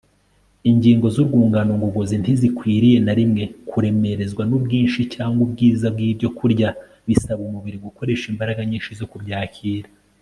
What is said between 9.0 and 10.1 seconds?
kubyakira